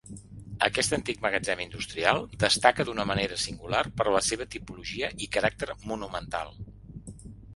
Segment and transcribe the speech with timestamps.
[0.67, 6.51] Aquest antic magatzem industrial destaca d'una manera singular per la seva tipologia i caràcter monumental.